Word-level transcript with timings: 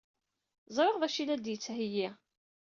Ẓriɣ 0.75 0.95
d 0.97 1.03
acu 1.07 1.17
ay 1.19 1.25
la 1.25 1.35
d-yettheyyi. 1.37 2.07